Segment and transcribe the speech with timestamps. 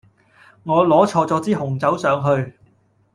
[0.63, 2.55] 我攞錯咗支紅酒上去